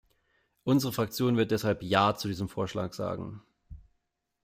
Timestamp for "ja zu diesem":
1.83-2.49